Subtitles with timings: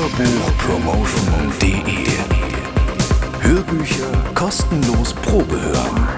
[0.00, 2.08] Hörbuchpromotion.de
[3.42, 6.08] Hörbücher kostenlos Probe hören.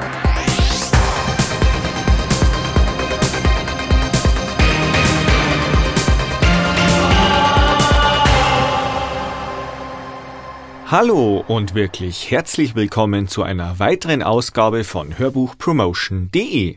[10.87, 16.77] Hallo und wirklich herzlich willkommen zu einer weiteren Ausgabe von Hörbuchpromotion.de.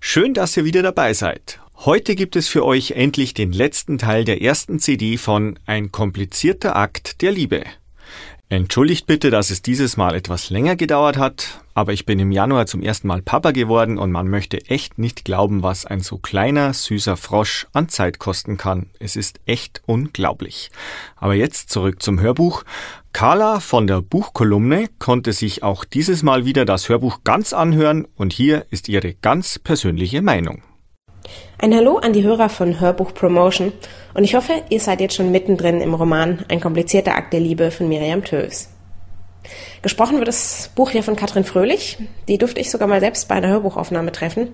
[0.00, 1.60] Schön, dass ihr wieder dabei seid.
[1.84, 6.74] Heute gibt es für euch endlich den letzten Teil der ersten CD von Ein komplizierter
[6.74, 7.64] Akt der Liebe.
[8.48, 12.66] Entschuldigt bitte, dass es dieses Mal etwas länger gedauert hat, aber ich bin im Januar
[12.66, 16.72] zum ersten Mal Papa geworden und man möchte echt nicht glauben, was ein so kleiner,
[16.72, 18.90] süßer Frosch an Zeit kosten kann.
[18.98, 20.70] Es ist echt unglaublich.
[21.14, 22.64] Aber jetzt zurück zum Hörbuch.
[23.12, 28.32] Carla von der Buchkolumne konnte sich auch dieses Mal wieder das Hörbuch ganz anhören und
[28.32, 30.62] hier ist ihre ganz persönliche Meinung.
[31.58, 33.72] Ein Hallo an die Hörer von Hörbuch Promotion
[34.14, 37.70] und ich hoffe, ihr seid jetzt schon mittendrin im Roman Ein komplizierter Akt der Liebe
[37.70, 38.68] von Miriam Töws.
[39.82, 41.98] Gesprochen wird das Buch hier von Katrin Fröhlich.
[42.28, 44.48] Die durfte ich sogar mal selbst bei einer Hörbuchaufnahme treffen.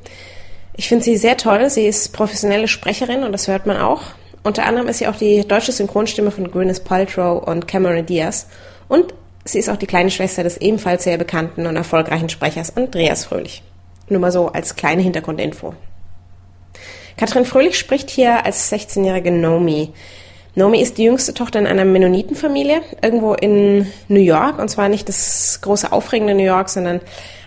[0.77, 1.69] Ich finde sie sehr toll.
[1.71, 4.03] Sie ist professionelle Sprecherin und das hört man auch.
[4.43, 8.49] Unter anderem ist sie auch die deutsche Synchronstimme von Gwyneth Paltrow und Cameron Diaz.
[8.89, 13.25] Und sie ist auch die kleine Schwester des ebenfalls sehr bekannten und erfolgreichen Sprechers Andreas
[13.25, 13.63] Fröhlich.
[14.09, 15.75] Nur mal so als kleine Hintergrundinfo.
[17.17, 19.93] Katrin Fröhlich spricht hier als 16-jährige Nomi.
[20.55, 25.09] Nomi ist die jüngste Tochter in einer Mennonitenfamilie, irgendwo in New York, und zwar nicht
[25.09, 27.01] das große aufregende New York, sondern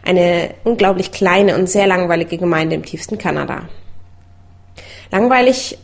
[0.03, 3.69] eine unglaublich kleine und sehr langweilige Gemeinde im tiefsten Kanada.
[5.11, 5.77] Langweilig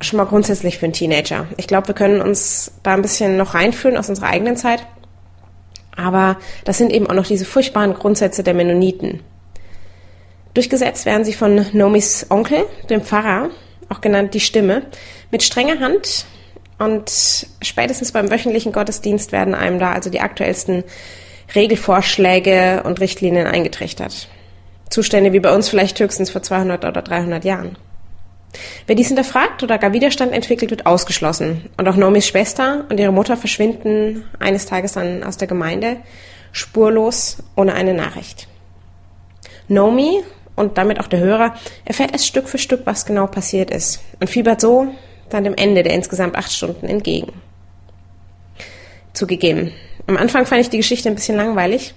[0.00, 1.46] schon mal grundsätzlich für einen Teenager.
[1.56, 4.86] Ich glaube, wir können uns da ein bisschen noch reinfühlen aus unserer eigenen Zeit.
[5.96, 9.20] Aber das sind eben auch noch diese furchtbaren Grundsätze der Mennoniten.
[10.54, 13.50] Durchgesetzt werden sie von Nomis Onkel, dem Pfarrer,
[13.88, 14.82] auch genannt die Stimme,
[15.30, 16.26] mit strenger Hand.
[16.78, 17.10] Und
[17.60, 20.84] spätestens beim wöchentlichen Gottesdienst werden einem da also die aktuellsten
[21.54, 24.28] Regelvorschläge und Richtlinien eingetrichtert.
[24.90, 27.76] Zustände wie bei uns vielleicht höchstens vor 200 oder 300 Jahren.
[28.86, 31.68] Wer dies hinterfragt oder gar Widerstand entwickelt, wird ausgeschlossen.
[31.76, 35.96] Und auch Nomis Schwester und ihre Mutter verschwinden eines Tages dann aus der Gemeinde,
[36.52, 38.46] spurlos, ohne eine Nachricht.
[39.66, 40.22] Nomi
[40.56, 41.54] und damit auch der Hörer
[41.84, 44.88] erfährt erst Stück für Stück, was genau passiert ist und fiebert so
[45.30, 47.32] dann dem Ende der insgesamt acht Stunden entgegen.
[49.12, 49.72] Zugegeben.
[50.06, 51.94] Am Anfang fand ich die Geschichte ein bisschen langweilig.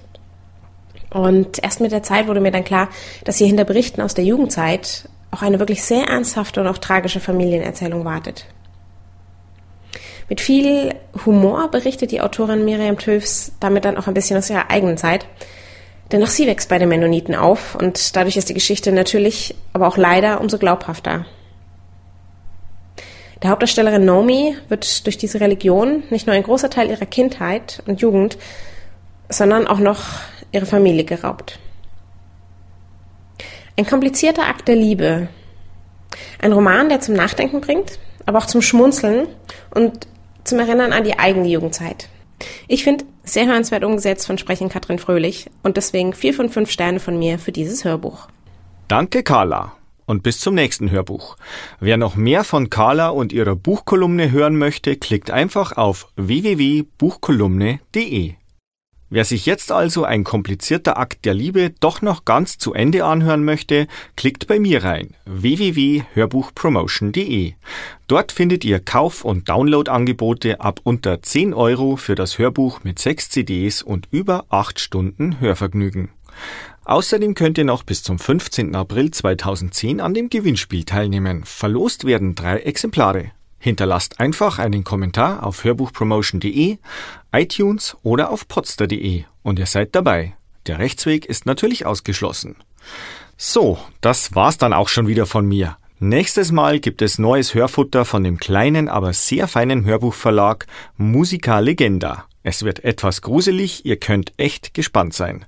[1.10, 2.90] Und erst mit der Zeit wurde mir dann klar,
[3.24, 7.20] dass hier hinter Berichten aus der Jugendzeit auch eine wirklich sehr ernsthafte und auch tragische
[7.20, 8.46] Familienerzählung wartet.
[10.30, 10.94] Mit viel
[11.26, 15.26] Humor berichtet die Autorin Miriam Töfs damit dann auch ein bisschen aus ihrer eigenen Zeit,
[16.12, 19.88] denn auch sie wächst bei den Mennoniten auf und dadurch ist die Geschichte natürlich, aber
[19.88, 21.26] auch leider umso glaubhafter.
[23.44, 28.02] Der Hauptdarstellerin Nomi wird durch diese Religion nicht nur ein großer Teil ihrer Kindheit und
[28.02, 28.38] Jugend,
[29.30, 30.02] sondern auch noch
[30.52, 31.60] ihre Familie geraubt.
[33.78, 35.28] Ein komplizierter Akt der Liebe.
[36.42, 39.28] Ein Roman, der zum Nachdenken bringt, aber auch zum Schmunzeln
[39.70, 40.08] und
[40.44, 42.10] zum Erinnern an die eigene Jugendzeit.
[42.68, 47.00] Ich finde, sehr hörenswert umgesetzt von Sprechen Katrin Fröhlich und deswegen vier von fünf Sterne
[47.00, 48.28] von mir für dieses Hörbuch.
[48.88, 49.74] Danke, Carla.
[50.06, 51.36] Und bis zum nächsten Hörbuch.
[51.82, 58.36] Wer noch mehr von Carla und ihrer Buchkolumne hören möchte, klickt einfach auf www.buchkolumne.de.
[59.10, 63.46] Wer sich jetzt also ein komplizierter Akt der Liebe doch noch ganz zu Ende anhören
[63.46, 63.88] möchte,
[64.18, 67.54] klickt bei mir rein www.hörbuchpromotion.de.
[68.08, 73.30] Dort findet ihr Kauf- und Downloadangebote ab unter 10 Euro für das Hörbuch mit 6
[73.30, 76.10] CDs und über 8 Stunden Hörvergnügen.
[76.84, 78.76] Außerdem könnt ihr noch bis zum 15.
[78.76, 81.46] April 2010 an dem Gewinnspiel teilnehmen.
[81.46, 83.32] Verlost werden drei Exemplare.
[83.68, 86.78] Hinterlasst einfach einen Kommentar auf hörbuchpromotion.de,
[87.34, 90.38] iTunes oder auf potster.de und ihr seid dabei.
[90.68, 92.56] Der Rechtsweg ist natürlich ausgeschlossen.
[93.36, 95.76] So, das war's dann auch schon wieder von mir.
[96.00, 100.66] Nächstes Mal gibt es neues Hörfutter von dem kleinen, aber sehr feinen Hörbuchverlag
[100.96, 102.24] Musica Legenda.
[102.44, 105.44] Es wird etwas gruselig, ihr könnt echt gespannt sein.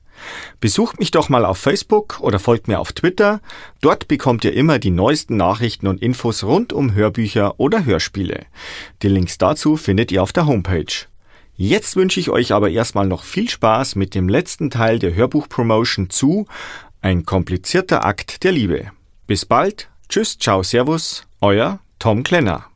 [0.60, 3.42] Besucht mich doch mal auf Facebook oder folgt mir auf Twitter.
[3.82, 8.46] Dort bekommt ihr immer die neuesten Nachrichten und Infos rund um Hörbücher oder Hörspiele.
[9.02, 11.08] Die Links dazu findet ihr auf der Homepage.
[11.56, 16.10] Jetzt wünsche ich euch aber erstmal noch viel Spaß mit dem letzten Teil der Hörbuchpromotion
[16.10, 16.46] zu
[17.02, 18.92] Ein komplizierter Akt der Liebe.
[19.28, 19.90] Bis bald.
[20.08, 22.70] Tschüss, ciao, servus, euer Tom Klenner.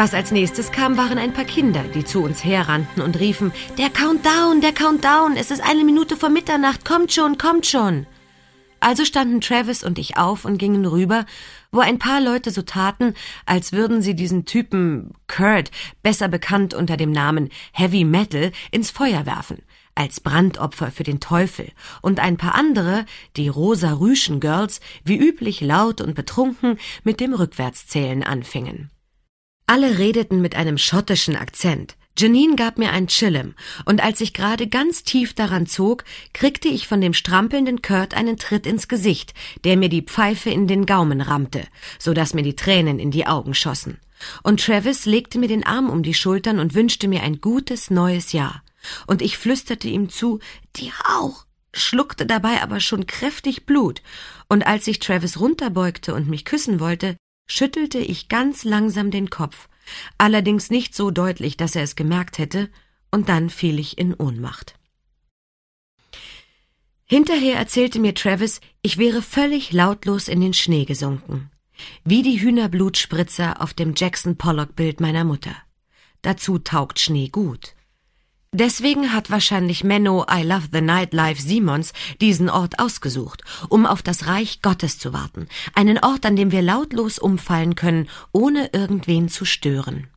[0.00, 3.90] Was als nächstes kam, waren ein paar Kinder, die zu uns herrannten und riefen, der
[3.90, 8.06] Countdown, der Countdown, es ist eine Minute vor Mitternacht, kommt schon, kommt schon.
[8.80, 11.26] Also standen Travis und ich auf und gingen rüber,
[11.70, 13.12] wo ein paar Leute so taten,
[13.44, 15.70] als würden sie diesen Typen Kurt,
[16.02, 19.58] besser bekannt unter dem Namen Heavy Metal, ins Feuer werfen,
[19.94, 23.04] als Brandopfer für den Teufel, und ein paar andere,
[23.36, 28.88] die rosa Rüschen Girls, wie üblich laut und betrunken, mit dem Rückwärtszählen anfingen.
[29.70, 34.66] Alle redeten mit einem schottischen Akzent, Janine gab mir ein Chillem, und als ich gerade
[34.66, 36.02] ganz tief daran zog,
[36.32, 39.32] kriegte ich von dem strampelnden Kurt einen Tritt ins Gesicht,
[39.62, 41.62] der mir die Pfeife in den Gaumen rammte,
[42.00, 43.98] so dass mir die Tränen in die Augen schossen.
[44.42, 48.32] Und Travis legte mir den Arm um die Schultern und wünschte mir ein gutes neues
[48.32, 48.64] Jahr.
[49.06, 50.40] Und ich flüsterte ihm zu,
[50.74, 54.02] dir auch, schluckte dabei aber schon kräftig Blut,
[54.48, 57.14] und als sich Travis runterbeugte und mich küssen wollte,
[57.50, 59.68] schüttelte ich ganz langsam den Kopf,
[60.18, 62.70] allerdings nicht so deutlich, dass er es gemerkt hätte,
[63.10, 64.74] und dann fiel ich in Ohnmacht.
[67.06, 71.50] Hinterher erzählte mir Travis, ich wäre völlig lautlos in den Schnee gesunken,
[72.04, 75.56] wie die Hühnerblutspritzer auf dem Jackson Pollock Bild meiner Mutter.
[76.22, 77.74] Dazu taugt Schnee gut.
[78.52, 84.26] Deswegen hat wahrscheinlich Menno I Love the Nightlife Simons diesen Ort ausgesucht, um auf das
[84.26, 89.44] Reich Gottes zu warten, einen Ort, an dem wir lautlos umfallen können, ohne irgendwen zu
[89.44, 90.08] stören.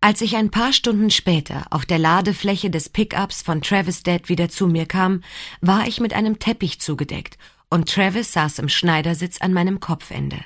[0.00, 4.48] Als ich ein paar Stunden später auf der Ladefläche des Pickups von Travis Dad wieder
[4.48, 5.22] zu mir kam,
[5.60, 7.38] war ich mit einem Teppich zugedeckt
[7.70, 10.40] und Travis saß im Schneidersitz an meinem Kopfende.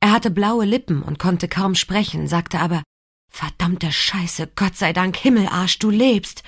[0.00, 2.82] Er hatte blaue Lippen und konnte kaum sprechen, sagte aber
[3.30, 6.42] Verdammte Scheiße, Gott sei Dank, Himmelarsch, du lebst.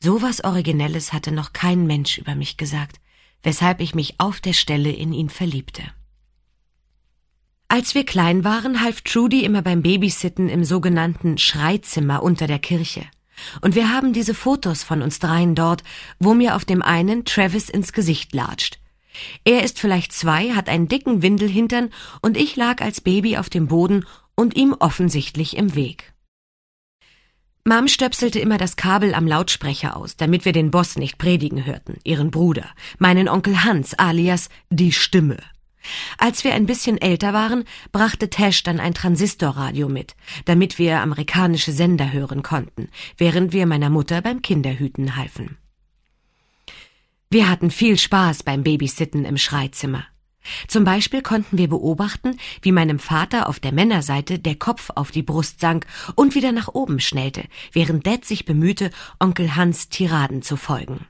[0.00, 2.96] So was Originelles hatte noch kein Mensch über mich gesagt,
[3.42, 5.82] weshalb ich mich auf der Stelle in ihn verliebte.
[7.68, 13.04] Als wir klein waren, half Trudy immer beim Babysitten im sogenannten Schreizimmer unter der Kirche.
[13.60, 15.82] Und wir haben diese Fotos von uns dreien dort,
[16.18, 18.78] wo mir auf dem einen Travis ins Gesicht latscht.
[19.44, 21.90] Er ist vielleicht zwei, hat einen dicken Windelhintern
[22.22, 26.12] und ich lag als Baby auf dem Boden und ihm offensichtlich im Weg.
[27.64, 31.98] Mom stöpselte immer das Kabel am Lautsprecher aus, damit wir den Boss nicht predigen hörten,
[32.02, 32.66] ihren Bruder,
[32.98, 35.36] meinen Onkel Hans alias die Stimme.
[36.18, 41.72] Als wir ein bisschen älter waren, brachte Tash dann ein Transistorradio mit, damit wir amerikanische
[41.72, 45.56] Sender hören konnten, während wir meiner Mutter beim Kinderhüten halfen.
[47.30, 50.04] Wir hatten viel Spaß beim Babysitten im Schreizimmer.
[50.68, 55.22] Zum Beispiel konnten wir beobachten, wie meinem Vater auf der Männerseite der Kopf auf die
[55.22, 60.56] Brust sank und wieder nach oben schnellte, während Dad sich bemühte, Onkel Hans Tiraden zu
[60.56, 61.06] folgen.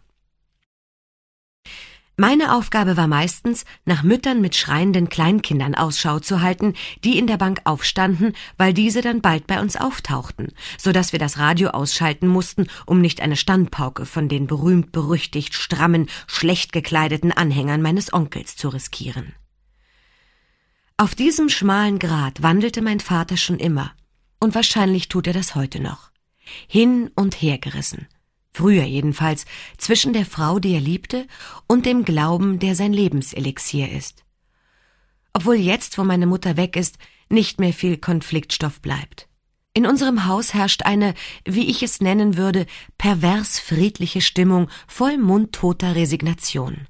[2.22, 7.36] Meine Aufgabe war meistens, nach Müttern mit schreienden Kleinkindern Ausschau zu halten, die in der
[7.36, 12.28] Bank aufstanden, weil diese dann bald bei uns auftauchten, so dass wir das Radio ausschalten
[12.28, 18.54] mussten, um nicht eine Standpauke von den berühmt berüchtigt strammen, schlecht gekleideten Anhängern meines Onkels
[18.54, 19.34] zu riskieren.
[20.98, 23.90] Auf diesem schmalen Grat wandelte mein Vater schon immer,
[24.38, 26.12] und wahrscheinlich tut er das heute noch.
[26.68, 28.06] Hin und her gerissen,
[28.52, 29.46] früher jedenfalls,
[29.78, 31.26] zwischen der Frau, die er liebte,
[31.66, 34.24] und dem Glauben, der sein Lebenselixier ist.
[35.32, 39.28] Obwohl jetzt, wo meine Mutter weg ist, nicht mehr viel Konfliktstoff bleibt.
[39.74, 41.14] In unserem Haus herrscht eine,
[41.46, 42.66] wie ich es nennen würde,
[42.98, 46.86] pervers friedliche Stimmung voll mundtoter Resignation.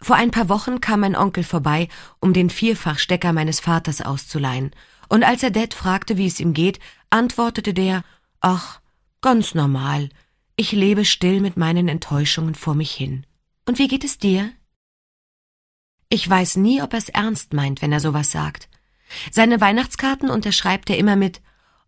[0.00, 1.88] Vor ein paar Wochen kam mein Onkel vorbei,
[2.20, 4.70] um den Vierfachstecker meines Vaters auszuleihen,
[5.10, 6.78] und als er Dad fragte, wie es ihm geht,
[7.10, 8.04] antwortete der,
[8.40, 8.80] ach,
[9.20, 10.08] ganz normal,
[10.60, 13.24] ich lebe still mit meinen Enttäuschungen vor mich hin.
[13.66, 14.52] Und wie geht es dir?
[16.10, 18.68] Ich weiß nie, ob er es ernst meint, wenn er sowas sagt.
[19.30, 21.40] Seine Weihnachtskarten unterschreibt er immer mit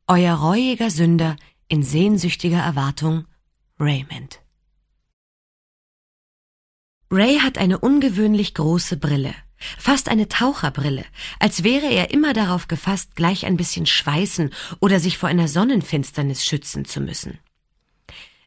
[0.07, 1.37] Euer reuiger Sünder
[1.69, 3.27] in sehnsüchtiger Erwartung
[3.79, 4.41] Raymond.
[7.11, 9.35] Ray hat eine ungewöhnlich große Brille,
[9.77, 11.05] fast eine Taucherbrille,
[11.39, 14.49] als wäre er immer darauf gefasst, gleich ein bisschen schweißen
[14.81, 17.39] oder sich vor einer Sonnenfinsternis schützen zu müssen.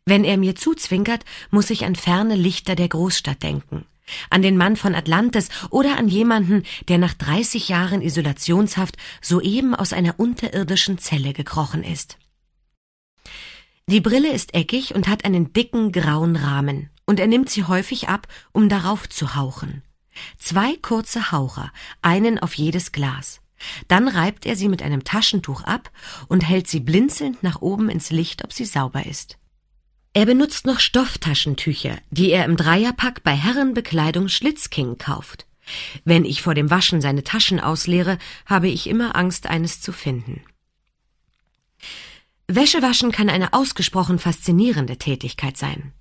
[0.06, 3.86] Wenn er mir zuzwinkert, muss ich an ferne Lichter der Großstadt denken.
[4.30, 9.94] An den Mann von Atlantis oder an jemanden, der nach 30 Jahren Isolationshaft soeben aus
[9.94, 12.20] einer unterirdischen Zelle gekrochen ist.
[13.88, 18.08] Die Brille ist eckig und hat einen dicken grauen Rahmen, und er nimmt sie häufig
[18.08, 19.82] ab, um darauf zu hauchen.
[20.38, 21.72] Zwei kurze Haucher,
[22.04, 23.42] einen auf jedes Glas.
[23.88, 25.92] Dann reibt er sie mit einem Taschentuch ab
[26.28, 29.38] und hält sie blinzelnd nach oben ins Licht, ob sie sauber ist.
[30.16, 35.46] Er benutzt noch Stofftaschentücher, die er im Dreierpack bei Herrenbekleidung Schlitzking kauft.
[36.06, 40.42] Wenn ich vor dem Waschen seine Taschen ausleere, habe ich immer Angst, eines zu finden.
[42.48, 45.92] Wäschewaschen kann eine ausgesprochen faszinierende Tätigkeit sein.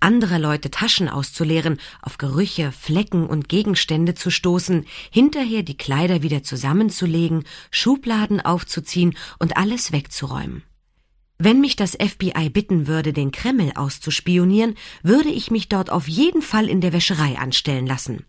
[0.00, 6.42] Andere Leute Taschen auszuleeren, auf Gerüche, Flecken und Gegenstände zu stoßen, hinterher die Kleider wieder
[6.42, 10.64] zusammenzulegen, Schubladen aufzuziehen und alles wegzuräumen.
[11.38, 16.42] Wenn mich das FBI bitten würde, den Kreml auszuspionieren, würde ich mich dort auf jeden
[16.42, 18.24] Fall in der Wäscherei anstellen lassen.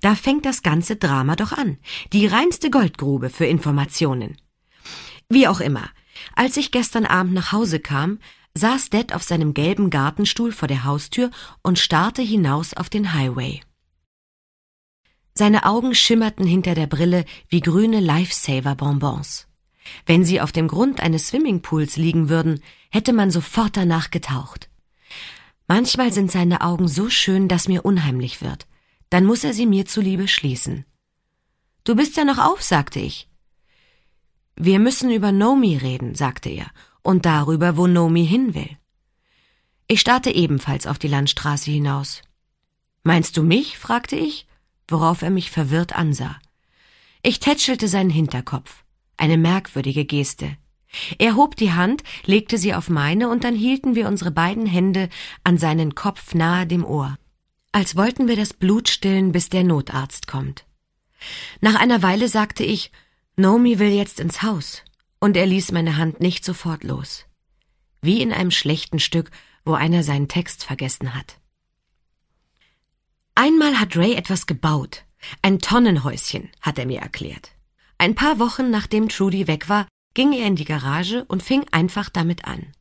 [0.00, 1.78] Da fängt das ganze Drama doch an.
[2.12, 4.36] Die reinste Goldgrube für Informationen.
[5.28, 5.88] Wie auch immer.
[6.34, 8.18] Als ich gestern Abend nach Hause kam,
[8.54, 11.30] saß Dad auf seinem gelben Gartenstuhl vor der Haustür
[11.62, 13.60] und starrte hinaus auf den Highway.
[15.34, 19.46] Seine Augen schimmerten hinter der Brille wie grüne Lifesaver-Bonbons.
[20.06, 24.68] Wenn sie auf dem Grund eines Swimmingpools liegen würden, hätte man sofort danach getaucht.
[25.68, 28.66] Manchmal sind seine Augen so schön, dass mir unheimlich wird.
[29.10, 30.84] Dann muss er sie mir zuliebe schließen.
[31.84, 33.28] Du bist ja noch auf, sagte ich.
[34.56, 36.70] Wir müssen über Nomi reden, sagte er,
[37.02, 38.76] und darüber, wo Nomi hin will.
[39.88, 42.22] Ich starrte ebenfalls auf die Landstraße hinaus.
[43.02, 43.78] Meinst du mich?
[43.78, 44.46] fragte ich,
[44.88, 46.38] worauf er mich verwirrt ansah.
[47.22, 48.81] Ich tätschelte seinen Hinterkopf.
[49.16, 50.56] Eine merkwürdige Geste.
[51.18, 55.08] Er hob die Hand, legte sie auf meine, und dann hielten wir unsere beiden Hände
[55.42, 57.16] an seinen Kopf nahe dem Ohr.
[57.72, 60.66] Als wollten wir das Blut stillen, bis der Notarzt kommt.
[61.60, 62.90] Nach einer Weile sagte ich,
[63.36, 64.82] Nomi will jetzt ins Haus
[65.20, 67.24] und er ließ meine Hand nicht sofort los.
[68.02, 69.30] Wie in einem schlechten Stück,
[69.64, 71.38] wo einer seinen Text vergessen hat.
[73.34, 75.04] Einmal hat Ray etwas gebaut.
[75.40, 77.52] Ein Tonnenhäuschen, hat er mir erklärt.
[78.02, 82.08] Ein paar Wochen nachdem Trudy weg war, ging er in die Garage und fing einfach
[82.08, 82.72] damit an.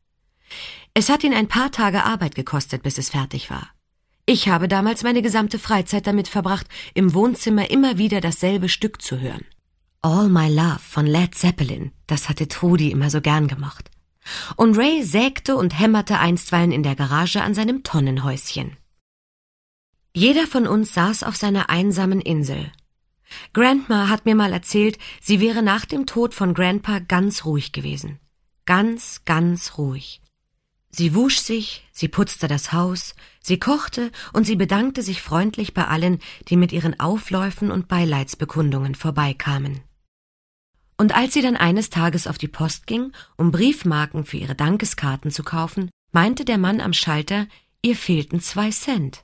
[0.96, 3.70] Es hat ihn ein paar Tage Arbeit gekostet, bis es fertig war.
[4.26, 9.20] Ich habe damals meine gesamte Freizeit damit verbracht, im Wohnzimmer immer wieder dasselbe Stück zu
[9.20, 9.46] hören.
[10.02, 13.92] All My Love von Led Zeppelin, das hatte Trudy immer so gern gemacht.
[14.56, 18.76] Und Ray sägte und hämmerte einstweilen in der Garage an seinem Tonnenhäuschen.
[20.16, 22.72] Jeder von uns saß auf seiner einsamen Insel.
[23.54, 28.20] Grandma hat mir mal erzählt, sie wäre nach dem Tod von Grandpa ganz ruhig gewesen.
[28.66, 30.22] Ganz, ganz ruhig.
[30.90, 35.88] Sie wusch sich, sie putzte das Haus, sie kochte und sie bedankte sich freundlich bei
[35.88, 36.20] allen,
[36.50, 39.82] die mit ihren Aufläufen und Beileidsbekundungen vorbeikamen.
[40.98, 45.32] Und als sie dann eines Tages auf die Post ging, um Briefmarken für ihre Dankeskarten
[45.32, 47.48] zu kaufen, meinte der Mann am Schalter,
[47.82, 49.24] ihr fehlten zwei Cent.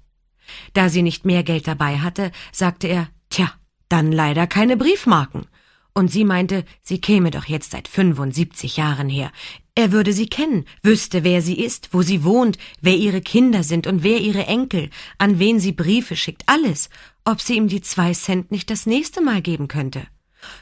[0.73, 3.51] Da sie nicht mehr Geld dabei hatte, sagte er, tja,
[3.89, 5.47] dann leider keine Briefmarken.
[5.93, 9.31] Und sie meinte, sie käme doch jetzt seit 75 Jahren her.
[9.73, 13.87] Er würde sie kennen, wüsste, wer sie ist, wo sie wohnt, wer ihre Kinder sind
[13.87, 16.89] und wer ihre Enkel, an wen sie Briefe schickt, alles,
[17.25, 20.05] ob sie ihm die zwei Cent nicht das nächste Mal geben könnte.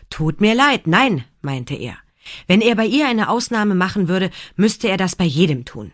[0.09, 1.97] Tut mir leid, nein, meinte er.
[2.47, 5.91] Wenn er bei ihr eine Ausnahme machen würde, müsste er das bei jedem tun.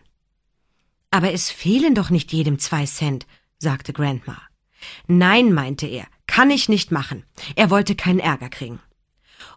[1.10, 3.26] Aber es fehlen doch nicht jedem zwei Cent,
[3.58, 4.40] sagte Grandma.
[5.06, 7.24] Nein, meinte er, kann ich nicht machen.
[7.56, 8.80] Er wollte keinen Ärger kriegen.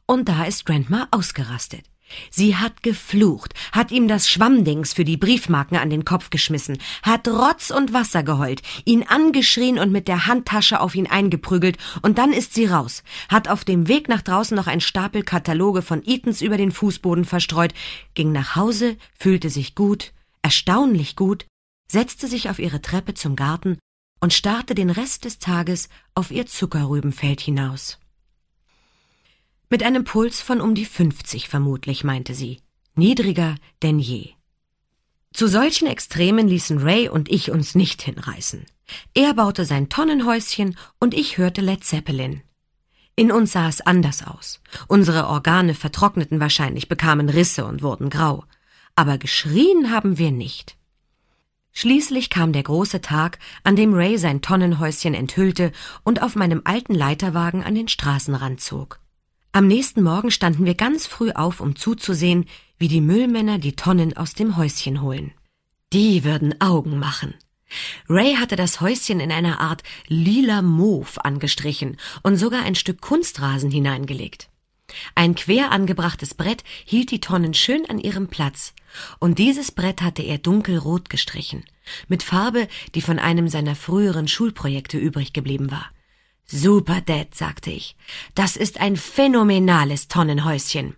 [0.05, 1.86] Und da ist Grandma ausgerastet.
[2.29, 7.29] Sie hat geflucht, hat ihm das Schwammdings für die Briefmarken an den Kopf geschmissen, hat
[7.29, 12.34] Rotz und Wasser geheult, ihn angeschrien und mit der Handtasche auf ihn eingeprügelt, und dann
[12.34, 16.41] ist sie raus, hat auf dem Weg nach draußen noch ein Stapel Kataloge von Eatons
[16.41, 17.74] über den Fußboden verstreut,
[18.15, 21.46] ging nach Hause, fühlte sich gut, erstaunlich gut,
[21.88, 23.79] setzte sich auf ihre Treppe zum Garten
[24.19, 28.00] und starrte den Rest des Tages auf ihr Zuckerrübenfeld hinaus.
[29.69, 32.62] Mit einem Puls von um die 50 vermutlich, meinte sie.
[32.95, 34.29] Niedriger denn je.
[35.34, 38.65] Zu solchen Extremen ließen Ray und ich uns nicht hinreißen.
[39.13, 42.41] Er baute sein Tonnenhäuschen und ich hörte Led Zeppelin.
[43.17, 44.62] In uns sah es anders aus.
[44.88, 48.45] Unsere Organe vertrockneten wahrscheinlich, bekamen Risse und wurden grau.
[48.95, 50.77] Aber geschrien haben wir nicht.
[51.77, 56.96] Schließlich kam der große Tag, an dem Ray sein Tonnenhäuschen enthüllte und auf meinem alten
[56.96, 59.01] Leiterwagen an den Straßenrand zog.
[59.51, 62.46] Am nächsten Morgen standen wir ganz früh auf, um zuzusehen,
[62.77, 65.34] wie die Müllmänner die Tonnen aus dem Häuschen holen.
[65.91, 67.34] Die würden Augen machen.
[68.08, 73.70] Ray hatte das Häuschen in einer Art lila Mauve angestrichen und sogar ein Stück Kunstrasen
[73.70, 74.50] hineingelegt.
[75.15, 78.73] Ein quer angebrachtes Brett hielt die Tonnen schön an ihrem Platz,
[79.19, 81.65] und dieses Brett hatte er dunkelrot gestrichen,
[82.07, 85.89] mit Farbe, die von einem seiner früheren Schulprojekte übrig geblieben war.
[86.45, 87.95] Super, Dad, sagte ich.
[88.35, 90.95] Das ist ein phänomenales Tonnenhäuschen.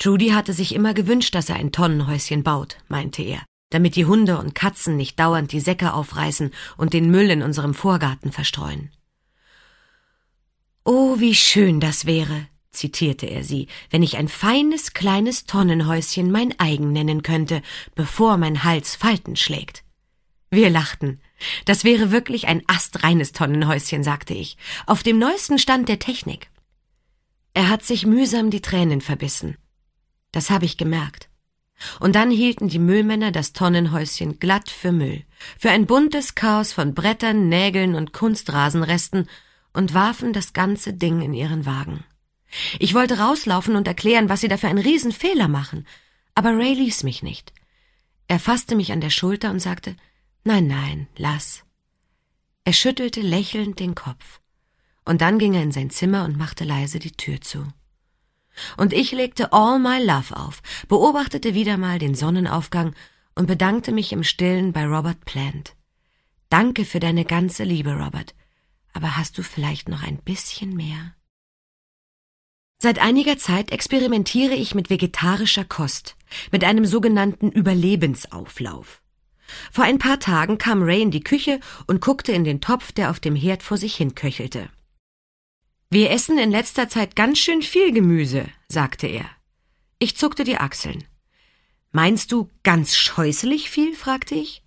[0.00, 4.38] Judy hatte sich immer gewünscht, dass er ein Tonnenhäuschen baut, meinte er, damit die Hunde
[4.38, 8.90] und Katzen nicht dauernd die Säcke aufreißen und den Müll in unserem Vorgarten verstreuen.
[10.84, 16.58] Oh, wie schön das wäre, zitierte er sie, wenn ich ein feines kleines Tonnenhäuschen mein
[16.58, 17.62] eigen nennen könnte,
[17.94, 19.84] bevor mein Hals Falten schlägt.
[20.50, 21.20] Wir lachten.
[21.64, 26.48] Das wäre wirklich ein astreines Tonnenhäuschen, sagte ich, auf dem neuesten Stand der Technik.
[27.54, 29.56] Er hat sich mühsam die Tränen verbissen.
[30.32, 31.28] Das habe ich gemerkt.
[32.00, 35.24] Und dann hielten die Müllmänner das Tonnenhäuschen glatt für Müll,
[35.58, 39.28] für ein buntes Chaos von Brettern, Nägeln und Kunstrasenresten
[39.72, 42.04] und warfen das ganze Ding in ihren Wagen.
[42.78, 45.86] Ich wollte rauslaufen und erklären, was sie da für einen Riesenfehler machen,
[46.34, 47.52] aber Ray ließ mich nicht.
[48.28, 49.96] Er fasste mich an der Schulter und sagte,
[50.44, 51.64] Nein, nein, lass.
[52.64, 54.40] Er schüttelte lächelnd den Kopf,
[55.04, 57.66] und dann ging er in sein Zimmer und machte leise die Tür zu.
[58.76, 62.94] Und ich legte All My Love auf, beobachtete wieder mal den Sonnenaufgang
[63.34, 65.74] und bedankte mich im Stillen bei Robert Plant.
[66.48, 68.34] Danke für deine ganze Liebe, Robert.
[68.92, 71.14] Aber hast du vielleicht noch ein bisschen mehr?
[72.78, 76.16] Seit einiger Zeit experimentiere ich mit vegetarischer Kost,
[76.52, 79.00] mit einem sogenannten Überlebensauflauf.
[79.72, 83.10] Vor ein paar Tagen kam Ray in die Küche und guckte in den Topf, der
[83.10, 84.68] auf dem Herd vor sich hin köchelte.
[85.90, 89.26] Wir essen in letzter Zeit ganz schön viel Gemüse, sagte er.
[89.98, 91.04] Ich zuckte die Achseln.
[91.92, 93.94] Meinst du ganz scheußlich viel?
[93.94, 94.62] fragte ich.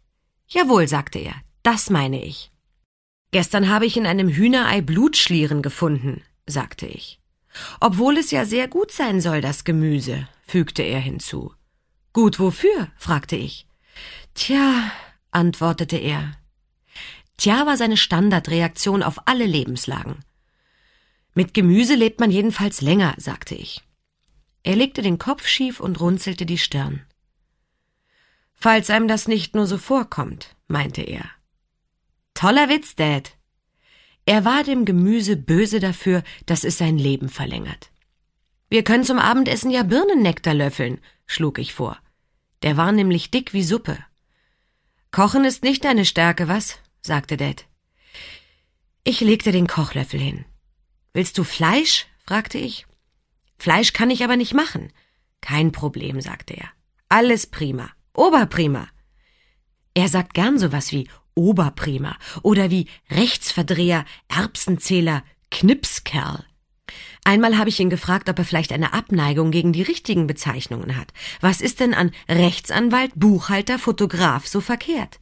[0.47, 2.51] Jawohl, sagte er, das meine ich.
[3.31, 7.19] Gestern habe ich in einem Hühnerei Blutschlieren gefunden, sagte ich.
[7.79, 11.53] Obwohl es ja sehr gut sein soll, das Gemüse, fügte er hinzu.
[12.13, 12.89] Gut wofür?
[12.97, 13.67] fragte ich.
[14.33, 14.91] Tja,
[15.31, 16.33] antwortete er.
[17.37, 20.19] Tja war seine Standardreaktion auf alle Lebenslagen.
[21.33, 23.83] Mit Gemüse lebt man jedenfalls länger, sagte ich.
[24.63, 27.05] Er legte den Kopf schief und runzelte die Stirn.
[28.55, 31.29] Falls einem das nicht nur so vorkommt, meinte er.
[32.33, 33.36] Toller Witz, Dad.
[34.27, 37.91] Er war dem Gemüse böse dafür, dass es sein Leben verlängert.
[38.69, 41.97] Wir können zum Abendessen ja Birnennektar löffeln, schlug ich vor.
[42.61, 43.97] Der war nämlich dick wie Suppe.
[45.11, 46.77] Kochen ist nicht deine Stärke, was?
[46.99, 47.67] sagte Dad.
[49.05, 50.43] Ich legte den Kochlöffel hin.
[51.13, 52.05] Willst du Fleisch?
[52.25, 52.85] fragte ich.
[53.57, 54.91] Fleisch kann ich aber nicht machen.
[55.39, 56.69] Kein Problem, sagte er.
[57.07, 57.91] Alles prima.
[58.13, 58.89] Oberprima.
[59.93, 66.43] Er sagt gern sowas wie Oberprima oder wie Rechtsverdreher, Erbsenzähler, Knipskerl.
[67.23, 71.11] Einmal habe ich ihn gefragt, ob er vielleicht eine Abneigung gegen die richtigen Bezeichnungen hat.
[71.41, 75.19] Was ist denn an Rechtsanwalt, Buchhalter, Fotograf so verkehrt?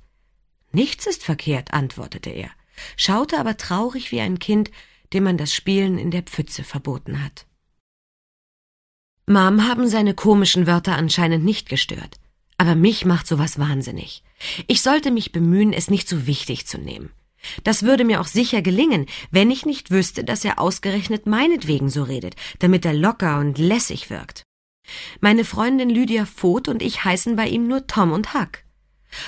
[0.71, 2.49] Nichts ist verkehrt, antwortete er,
[2.97, 4.71] schaute aber traurig wie ein Kind,
[5.13, 7.45] dem man das Spielen in der Pfütze verboten hat.
[9.27, 12.19] Mom haben seine komischen Wörter anscheinend nicht gestört.
[12.57, 14.23] Aber mich macht sowas wahnsinnig.
[14.67, 17.11] Ich sollte mich bemühen, es nicht so wichtig zu nehmen.
[17.63, 22.03] Das würde mir auch sicher gelingen, wenn ich nicht wüsste, dass er ausgerechnet meinetwegen so
[22.03, 24.43] redet, damit er locker und lässig wirkt.
[25.19, 28.63] Meine Freundin Lydia Voth und ich heißen bei ihm nur Tom und Huck.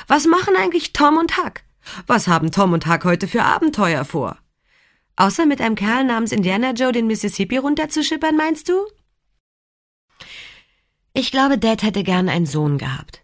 [0.08, 1.62] Was machen eigentlich Tom und Huck?
[2.06, 4.38] Was haben Tom und Huck heute für Abenteuer vor?
[5.16, 8.86] Außer mit einem Kerl namens Indiana Joe den Mississippi runterzuschippern, meinst du?
[11.18, 13.24] Ich glaube, Dad hätte gern einen Sohn gehabt.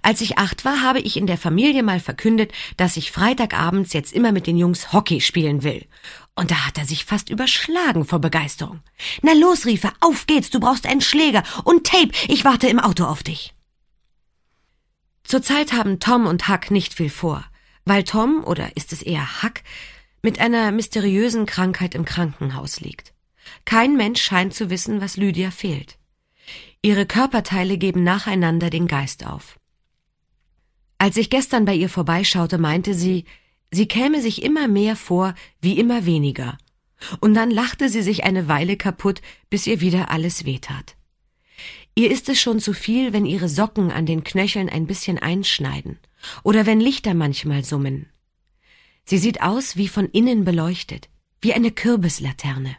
[0.00, 4.14] Als ich acht war, habe ich in der Familie mal verkündet, dass ich Freitagabends jetzt
[4.14, 5.84] immer mit den Jungs Hockey spielen will.
[6.36, 8.80] Und da hat er sich fast überschlagen vor Begeisterung.
[9.20, 12.80] Na los, rief er, auf geht's, du brauchst einen Schläger und Tape, ich warte im
[12.80, 13.52] Auto auf dich.
[15.22, 17.44] Zurzeit haben Tom und Huck nicht viel vor,
[17.84, 19.60] weil Tom, oder ist es eher Huck,
[20.22, 23.12] mit einer mysteriösen Krankheit im Krankenhaus liegt.
[23.66, 25.97] Kein Mensch scheint zu wissen, was Lydia fehlt.
[26.82, 29.58] Ihre Körperteile geben nacheinander den Geist auf.
[30.98, 33.24] Als ich gestern bei ihr vorbeischaute, meinte sie,
[33.70, 36.58] sie käme sich immer mehr vor wie immer weniger.
[37.20, 40.96] Und dann lachte sie sich eine Weile kaputt, bis ihr wieder alles wehtat.
[41.94, 45.98] Ihr ist es schon zu viel, wenn ihre Socken an den Knöcheln ein bisschen einschneiden
[46.44, 48.06] oder wenn Lichter manchmal summen.
[49.04, 51.08] Sie sieht aus wie von innen beleuchtet,
[51.40, 52.76] wie eine Kürbislaterne.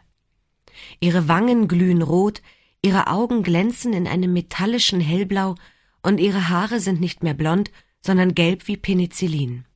[1.00, 2.40] Ihre Wangen glühen rot,
[2.82, 5.54] Ihre Augen glänzen in einem metallischen Hellblau
[6.02, 9.66] und ihre Haare sind nicht mehr blond, sondern gelb wie Penicillin.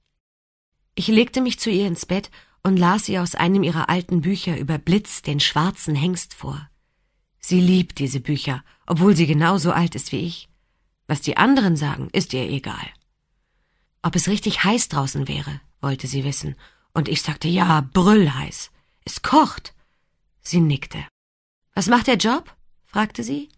[0.95, 2.31] Ich legte mich zu ihr ins Bett
[2.63, 6.71] und las ihr aus einem ihrer alten Bücher über Blitz den schwarzen Hengst vor.
[7.39, 10.49] Sie liebt diese Bücher, obwohl sie genauso alt ist wie ich.
[11.07, 12.89] Was die anderen sagen, ist ihr egal.
[14.03, 16.57] Ob es richtig heiß draußen wäre, wollte sie wissen,
[16.95, 18.71] und ich sagte ja, brüllheiß.
[19.05, 19.75] Es kocht.
[20.41, 21.05] Sie nickte.
[21.75, 22.55] Was macht der Job?
[22.95, 23.49] Fragte sie.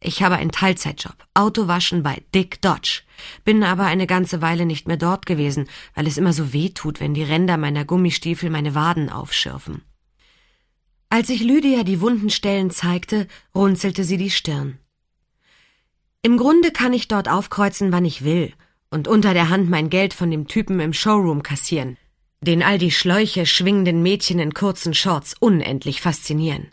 [0.00, 3.02] Ich habe einen Teilzeitjob, Autowaschen bei Dick Dodge,
[3.44, 6.98] bin aber eine ganze Weile nicht mehr dort gewesen, weil es immer so weh tut,
[6.98, 9.82] wenn die Ränder meiner Gummistiefel meine Waden aufschürfen.
[11.08, 14.80] Als ich Lydia die wunden Stellen zeigte, runzelte sie die Stirn.
[16.22, 18.52] Im Grunde kann ich dort aufkreuzen, wann ich will,
[18.90, 21.96] und unter der Hand mein Geld von dem Typen im Showroom kassieren,
[22.40, 26.72] den all die Schläuche schwingenden Mädchen in kurzen Shorts unendlich faszinieren.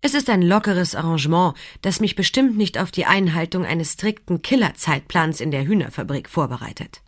[0.00, 5.40] Es ist ein lockeres Arrangement, das mich bestimmt nicht auf die Einhaltung eines strikten Killerzeitplans
[5.40, 7.02] in der Hühnerfabrik vorbereitet.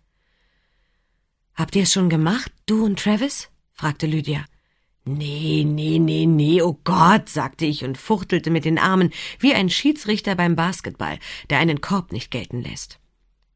[1.54, 3.50] Habt ihr es schon gemacht, du und Travis?
[3.72, 4.44] fragte Lydia.
[5.04, 9.70] Nee, nee, nee, nee, oh Gott, sagte ich und fuchtelte mit den Armen wie ein
[9.70, 12.98] Schiedsrichter beim Basketball, der einen Korb nicht gelten lässt.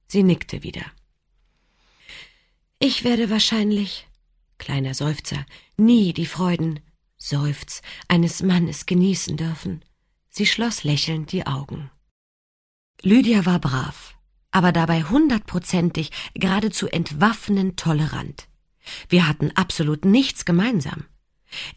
[0.07, 0.85] Sie nickte wieder.
[2.79, 4.09] Ich werde wahrscheinlich,
[4.59, 5.45] kleiner Seufzer,
[5.77, 6.81] nie die Freuden,
[7.24, 9.85] Seufz, eines Mannes genießen dürfen.
[10.28, 11.88] Sie schloss lächelnd die Augen.
[13.00, 14.16] Lydia war brav,
[14.50, 18.48] aber dabei hundertprozentig geradezu entwaffnend tolerant.
[19.08, 21.04] Wir hatten absolut nichts gemeinsam.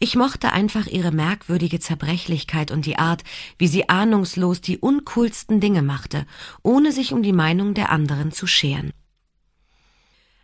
[0.00, 3.22] Ich mochte einfach ihre merkwürdige Zerbrechlichkeit und die Art,
[3.56, 6.26] wie sie ahnungslos die uncoolsten Dinge machte,
[6.64, 8.90] ohne sich um die Meinung der anderen zu scheren.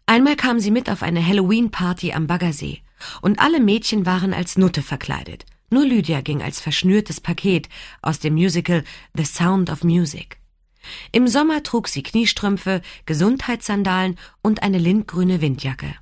[0.06, 2.82] Einmal kam sie mit auf eine Halloween-Party am Baggersee,
[3.20, 5.46] und alle Mädchen waren als Nutte verkleidet.
[5.70, 7.68] Nur Lydia ging als verschnürtes Paket
[8.02, 8.84] aus dem Musical
[9.14, 10.38] The Sound of Music.
[11.12, 15.94] Im Sommer trug sie Kniestrümpfe, Gesundheitssandalen und eine lindgrüne Windjacke.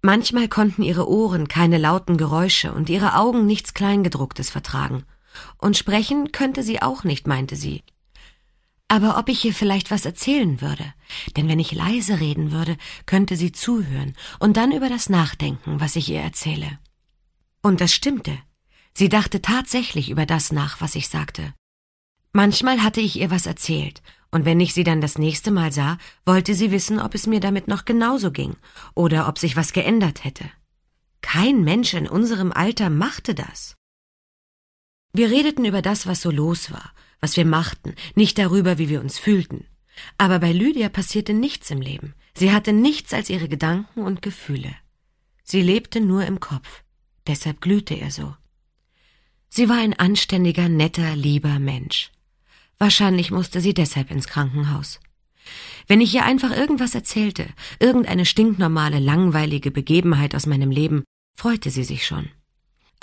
[0.00, 5.04] Manchmal konnten ihre Ohren keine lauten Geräusche und ihre Augen nichts Kleingedrucktes vertragen.
[5.58, 7.82] Und sprechen könnte sie auch nicht, meinte sie.
[8.88, 10.84] Aber ob ich ihr vielleicht was erzählen würde,
[11.36, 15.96] denn wenn ich leise reden würde, könnte sie zuhören und dann über das nachdenken, was
[15.96, 16.78] ich ihr erzähle.
[17.62, 18.38] Und das stimmte.
[18.92, 21.54] Sie dachte tatsächlich über das nach, was ich sagte.
[22.32, 25.96] Manchmal hatte ich ihr was erzählt, und wenn ich sie dann das nächste Mal sah,
[26.26, 28.56] wollte sie wissen, ob es mir damit noch genauso ging
[28.94, 30.50] oder ob sich was geändert hätte.
[31.20, 33.76] Kein Mensch in unserem Alter machte das.
[35.12, 39.00] Wir redeten über das, was so los war, was wir machten, nicht darüber, wie wir
[39.00, 39.66] uns fühlten.
[40.18, 42.14] Aber bei Lydia passierte nichts im Leben.
[42.34, 44.74] Sie hatte nichts als ihre Gedanken und Gefühle.
[45.44, 46.82] Sie lebte nur im Kopf.
[47.26, 48.34] Deshalb glühte er so.
[49.48, 52.10] Sie war ein anständiger, netter, lieber Mensch.
[52.78, 55.00] Wahrscheinlich musste sie deshalb ins Krankenhaus.
[55.86, 57.46] Wenn ich ihr einfach irgendwas erzählte,
[57.78, 61.04] irgendeine stinknormale, langweilige Begebenheit aus meinem Leben,
[61.36, 62.30] freute sie sich schon.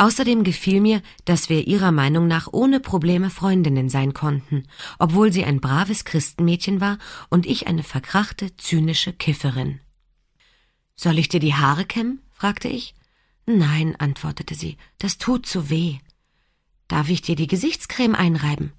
[0.02, 4.64] Außerdem gefiel mir, dass wir ihrer Meinung nach ohne Probleme Freundinnen sein konnten,
[4.98, 6.98] obwohl sie ein braves Christenmädchen war
[7.30, 9.80] und ich eine verkrachte, zynische Kifferin.
[10.96, 12.24] Soll ich dir die Haare kämmen?
[12.32, 12.96] fragte ich.
[13.46, 16.00] Nein, antwortete sie, das tut zu weh.
[16.88, 18.74] Darf ich dir die Gesichtscreme einreiben?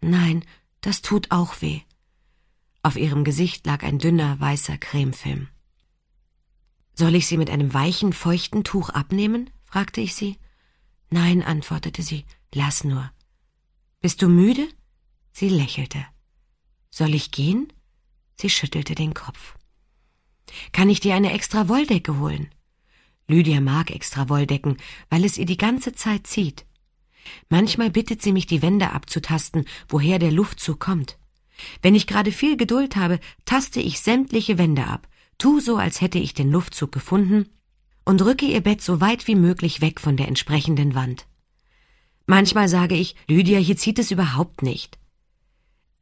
[0.00, 0.42] Nein,
[0.80, 1.82] das tut auch weh.
[2.82, 5.48] Auf ihrem Gesicht lag ein dünner, weißer Cremefilm.
[6.94, 9.50] Soll ich sie mit einem weichen, feuchten Tuch abnehmen?
[9.64, 10.38] fragte ich sie.
[11.12, 13.12] Nein, antwortete sie, lass nur.
[14.00, 14.66] Bist du müde?
[15.30, 16.06] Sie lächelte.
[16.88, 17.70] Soll ich gehen?
[18.40, 19.56] Sie schüttelte den Kopf.
[20.72, 22.48] Kann ich dir eine extra Wolldecke holen?
[23.28, 24.78] Lydia mag extra Wolldecken,
[25.10, 26.64] weil es ihr die ganze Zeit zieht.
[27.50, 31.18] Manchmal bittet sie mich, die Wände abzutasten, woher der Luftzug kommt.
[31.82, 36.18] Wenn ich gerade viel Geduld habe, taste ich sämtliche Wände ab, tu so, als hätte
[36.18, 37.50] ich den Luftzug gefunden
[38.04, 41.26] und rücke ihr Bett so weit wie möglich weg von der entsprechenden Wand.
[42.26, 44.98] Manchmal sage ich, Lydia, hier zieht es überhaupt nicht.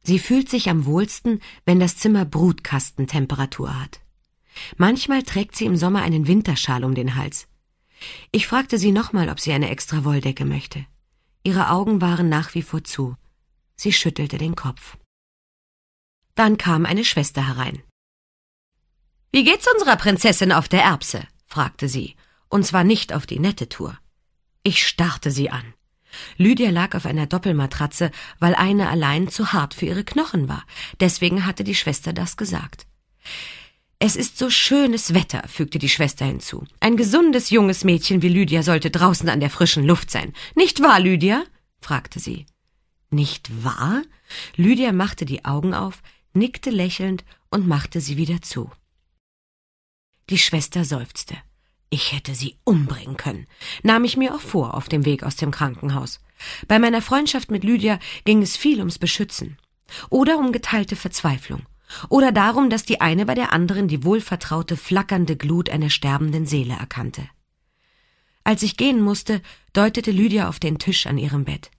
[0.03, 3.99] Sie fühlt sich am wohlsten, wenn das Zimmer Brutkastentemperatur hat.
[4.77, 7.47] Manchmal trägt sie im Sommer einen Winterschal um den Hals.
[8.31, 10.85] Ich fragte sie nochmal, ob sie eine extra Wolldecke möchte.
[11.43, 13.15] Ihre Augen waren nach wie vor zu.
[13.75, 14.97] Sie schüttelte den Kopf.
[16.35, 17.83] Dann kam eine Schwester herein.
[19.31, 21.27] Wie geht's unserer Prinzessin auf der Erbse?
[21.51, 22.15] Fragte sie,
[22.47, 23.97] und zwar nicht auf die nette Tour.
[24.63, 25.73] Ich starrte sie an.
[26.37, 30.63] Lydia lag auf einer Doppelmatratze, weil eine allein zu hart für ihre Knochen war.
[31.01, 32.87] Deswegen hatte die Schwester das gesagt.
[33.99, 36.65] Es ist so schönes Wetter, fügte die Schwester hinzu.
[36.79, 40.31] Ein gesundes junges Mädchen wie Lydia sollte draußen an der frischen Luft sein.
[40.55, 41.43] Nicht wahr, Lydia?
[41.81, 42.45] fragte sie.
[43.09, 44.03] Nicht wahr?
[44.55, 46.01] Lydia machte die Augen auf,
[46.33, 48.71] nickte lächelnd und machte sie wieder zu.
[50.31, 51.35] Die Schwester seufzte.
[51.89, 53.47] Ich hätte sie umbringen können,
[53.83, 56.21] nahm ich mir auch vor auf dem Weg aus dem Krankenhaus.
[56.69, 59.57] Bei meiner Freundschaft mit Lydia ging es viel ums Beschützen
[60.09, 61.63] oder um geteilte Verzweiflung
[62.07, 66.75] oder darum, dass die eine bei der anderen die wohlvertraute, flackernde Glut einer sterbenden Seele
[66.75, 67.27] erkannte.
[68.45, 69.41] Als ich gehen musste,
[69.73, 71.71] deutete Lydia auf den Tisch an ihrem Bett.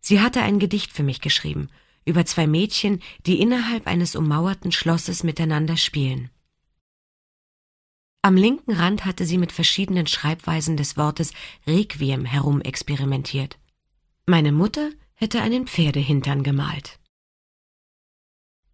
[0.00, 1.66] Sie hatte ein Gedicht für mich geschrieben,
[2.04, 6.30] über zwei Mädchen, die innerhalb eines ummauerten Schlosses miteinander spielen.
[8.22, 11.32] Am linken Rand hatte sie mit verschiedenen Schreibweisen des Wortes
[11.66, 13.58] Requiem herumexperimentiert.
[14.26, 16.98] Meine Mutter hätte einen Pferdehintern gemalt.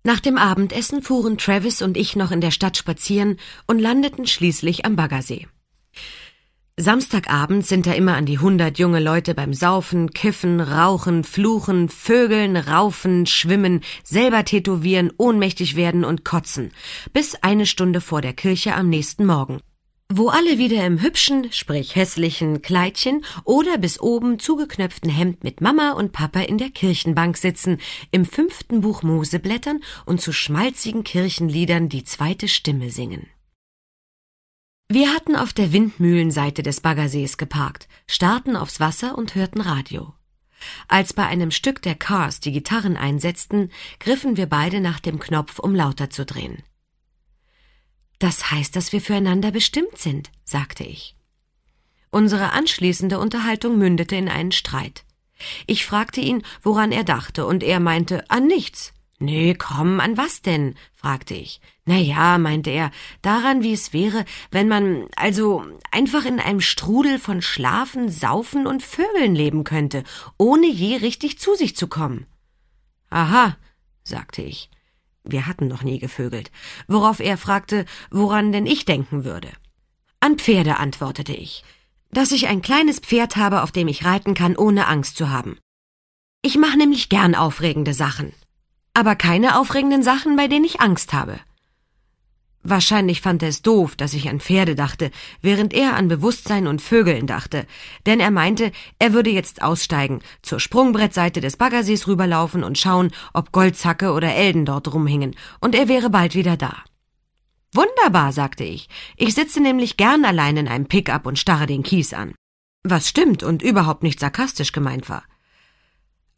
[0.02, 4.84] Nach dem Abendessen fuhren Travis und ich noch in der Stadt spazieren und landeten schließlich
[4.84, 5.46] am Baggersee.
[6.78, 12.54] Samstagabend sind da immer an die hundert junge Leute beim Saufen, Kiffen, Rauchen, Fluchen, Vögeln,
[12.54, 16.72] Raufen, Schwimmen, selber tätowieren, ohnmächtig werden und kotzen,
[17.14, 19.60] bis eine Stunde vor der Kirche am nächsten Morgen.
[20.12, 25.92] Wo alle wieder im hübschen, sprich hässlichen Kleidchen oder bis oben zugeknöpften Hemd mit Mama
[25.92, 27.78] und Papa in der Kirchenbank sitzen,
[28.10, 33.26] im fünften Buch Mose blättern und zu schmalzigen Kirchenliedern die zweite Stimme singen.
[34.88, 40.14] Wir hatten auf der Windmühlenseite des Baggersees geparkt, starrten aufs Wasser und hörten Radio.
[40.86, 45.58] Als bei einem Stück der Cars die Gitarren einsetzten, griffen wir beide nach dem Knopf,
[45.58, 46.62] um lauter zu drehen.
[48.20, 51.16] Das heißt, dass wir füreinander bestimmt sind, sagte ich.
[52.10, 55.04] Unsere anschließende Unterhaltung mündete in einen Streit.
[55.66, 58.94] Ich fragte ihn, woran er dachte, und er meinte, an nichts.
[59.18, 60.74] Nee, komm, an was denn?
[60.92, 61.60] fragte ich.
[61.86, 62.90] Na ja, meinte er,
[63.22, 68.82] daran, wie es wäre, wenn man also einfach in einem Strudel von Schlafen, Saufen und
[68.82, 70.04] Vögeln leben könnte,
[70.36, 72.26] ohne je richtig zu sich zu kommen.
[73.08, 73.56] Aha,
[74.04, 74.68] sagte ich.
[75.24, 76.50] Wir hatten noch nie gevögelt,
[76.86, 79.48] worauf er fragte, woran denn ich denken würde.
[80.20, 81.64] An Pferde, antwortete ich,
[82.10, 85.58] dass ich ein kleines Pferd habe, auf dem ich reiten kann, ohne Angst zu haben.
[86.42, 88.32] Ich mache nämlich gern aufregende Sachen
[88.96, 91.38] aber keine aufregenden Sachen, bei denen ich Angst habe.
[92.62, 95.10] Wahrscheinlich fand er es doof, dass ich an Pferde dachte,
[95.42, 97.66] während er an Bewusstsein und Vögeln dachte,
[98.06, 103.52] denn er meinte, er würde jetzt aussteigen, zur Sprungbrettseite des Baggersees rüberlaufen und schauen, ob
[103.52, 106.74] Goldzacke oder Elden dort rumhingen, und er wäre bald wieder da.
[107.74, 108.88] Wunderbar, sagte ich.
[109.18, 112.34] Ich sitze nämlich gern allein in einem Pickup und starre den Kies an.
[112.82, 115.22] Was stimmt und überhaupt nicht sarkastisch gemeint war.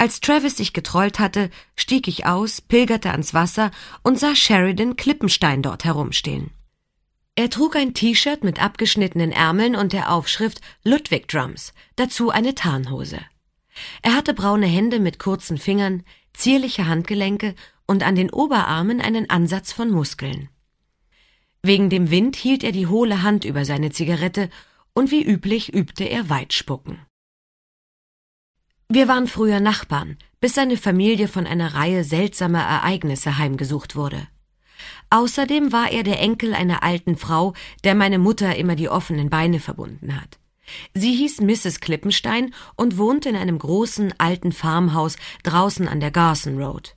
[0.01, 3.73] Als Travis sich getrollt hatte, stieg ich aus, pilgerte ans Wasser
[4.05, 6.51] und sah Sheridan Klippenstein dort herumstehen.
[7.35, 13.19] Er trug ein T-Shirt mit abgeschnittenen Ärmeln und der Aufschrift Ludwig Drums, dazu eine Tarnhose.
[14.03, 17.55] Er hatte braune Hände mit kurzen Fingern, zierliche Handgelenke
[17.87, 20.49] und an den Oberarmen einen Ansatz von Muskeln.
[21.63, 24.49] Wegen dem Wind hielt er die hohle Hand über seine Zigarette
[24.95, 27.01] und wie üblich übte er Weitspucken.
[28.91, 34.27] Wir waren früher Nachbarn, bis seine Familie von einer Reihe seltsamer Ereignisse heimgesucht wurde.
[35.11, 37.53] Außerdem war er der Enkel einer alten Frau,
[37.85, 40.39] der meine Mutter immer die offenen Beine verbunden hat.
[40.95, 41.81] Sie hieß Mrs.
[41.81, 46.95] Klippenstein und wohnte in einem großen alten Farmhaus draußen an der Garson Road.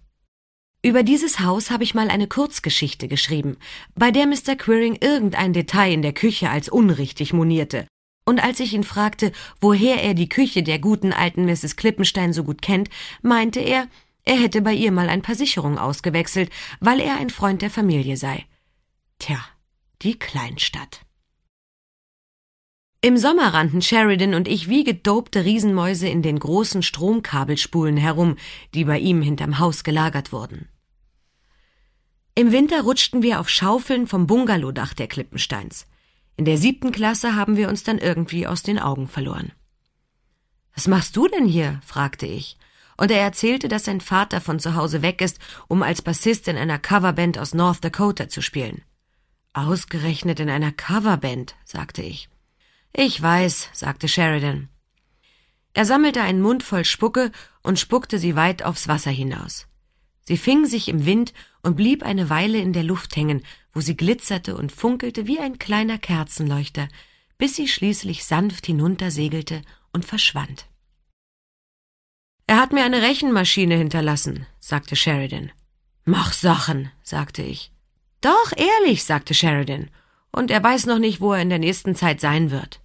[0.82, 3.58] Über dieses Haus habe ich mal eine Kurzgeschichte geschrieben,
[3.96, 4.56] bei der Mr.
[4.58, 7.86] Quirring irgendein Detail in der Küche als unrichtig monierte
[8.26, 11.76] und als ich ihn fragte, woher er die Küche der guten alten Mrs.
[11.76, 12.90] Klippenstein so gut kennt,
[13.22, 13.88] meinte er,
[14.24, 18.18] er hätte bei ihr mal ein paar Sicherungen ausgewechselt, weil er ein Freund der Familie
[18.18, 18.46] sei.
[19.20, 19.40] Tja,
[20.02, 21.02] die Kleinstadt.
[23.04, 28.38] Im Sommer rannten Sheridan und ich wie gedopte Riesenmäuse in den großen Stromkabelspulen herum,
[28.76, 30.70] die bei ihm hinterm Haus gelagert wurden.
[32.36, 35.88] Im Winter rutschten wir auf Schaufeln vom Bungalowdach der Klippensteins.
[36.38, 39.52] In der siebten Klasse haben wir uns dann irgendwie aus den Augen verloren.
[40.74, 41.80] Was machst du denn hier?
[41.86, 42.58] fragte ich.
[42.98, 46.58] Und er erzählte, dass sein Vater von zu Hause weg ist, um als Bassist in
[46.58, 48.84] einer Coverband aus North Dakota zu spielen.
[49.54, 52.30] Ausgerechnet in einer Coverband, sagte ich.
[52.94, 54.70] Ich weiß, sagte Sheridan.
[55.74, 57.32] Er sammelte einen Mund voll Spucke
[57.64, 59.68] und spuckte sie weit aufs Wasser hinaus.
[60.24, 63.96] Sie fing sich im Wind und blieb eine Weile in der Luft hängen, wo sie
[63.96, 66.88] glitzerte und funkelte wie ein kleiner Kerzenleuchter,
[67.38, 69.62] bis sie schließlich sanft hinuntersegelte
[69.94, 70.68] und verschwand.
[72.48, 75.52] Er hat mir eine Rechenmaschine hinterlassen, sagte Sheridan.
[76.04, 77.72] Mach Sachen, sagte ich.
[78.22, 79.90] Doch, ehrlich, sagte Sheridan.
[80.32, 82.82] Und er weiß noch nicht, wo er in der nächsten Zeit sein wird.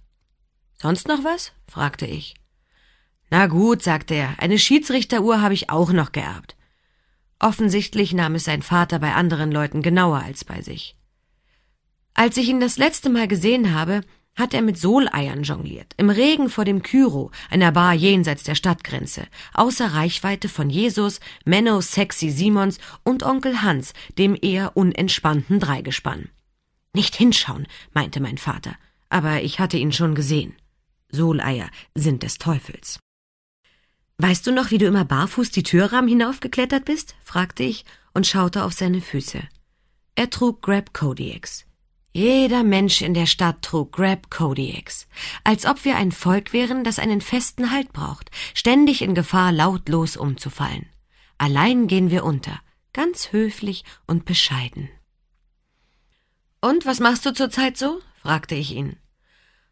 [0.81, 1.53] Sonst noch was?
[1.67, 2.35] fragte ich.
[3.29, 6.56] Na gut, sagte er, eine Schiedsrichteruhr habe ich auch noch geerbt.
[7.39, 10.95] Offensichtlich nahm es sein Vater bei anderen Leuten genauer als bei sich.
[12.13, 14.01] Als ich ihn das letzte Mal gesehen habe,
[14.35, 19.27] hat er mit Soleiern jongliert, im Regen vor dem Kyro, einer Bar jenseits der Stadtgrenze,
[19.53, 26.29] außer Reichweite von Jesus, Menno Sexy Simons und Onkel Hans, dem eher unentspannten Dreigespann.
[26.93, 28.75] Nicht hinschauen, meinte mein Vater,
[29.09, 30.55] aber ich hatte ihn schon gesehen.
[31.09, 32.99] Soleier sind des Teufels.
[34.19, 37.15] Weißt du noch, wie du immer barfuß die Türrahmen hinaufgeklettert bist?
[37.23, 39.41] fragte ich und schaute auf seine Füße.
[40.15, 41.65] Er trug Grab Kodiaks.
[42.13, 45.07] Jeder Mensch in der Stadt trug Grab Kodiaks,
[45.43, 50.17] als ob wir ein Volk wären, das einen festen Halt braucht, ständig in Gefahr, lautlos
[50.17, 50.87] umzufallen.
[51.37, 52.59] Allein gehen wir unter,
[52.93, 54.89] ganz höflich und bescheiden.
[56.59, 58.01] Und was machst du zurzeit so?
[58.19, 58.95] fragte ich ihn.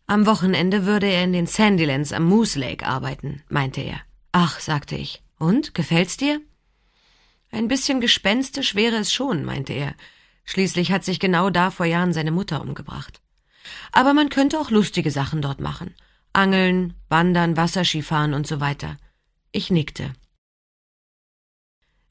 [0.06, 4.02] Am Wochenende würde er in den Sandylands am Moose Lake arbeiten, meinte er.
[4.38, 5.22] Ach, sagte ich.
[5.40, 6.42] Und, gefällt's dir?
[7.52, 9.96] Ein bisschen gespenstisch wäre es schon, meinte er.
[10.44, 13.22] Schließlich hat sich genau da vor Jahren seine Mutter umgebracht.
[13.94, 15.96] Aber man könnte auch lustige Sachen dort machen.
[16.34, 18.98] Angeln, Wandern, Wasserskifahren und so weiter.
[19.54, 20.12] Ich nickte.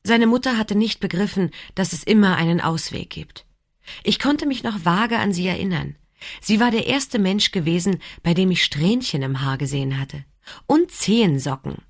[0.03, 3.45] Seine Mutter hatte nicht begriffen, dass es immer einen Ausweg gibt.
[4.03, 5.97] Ich konnte mich noch vage an sie erinnern.
[6.41, 10.25] Sie war der erste Mensch gewesen, bei dem ich Strähnchen im Haar gesehen hatte.
[10.67, 11.83] Und Zehensocken.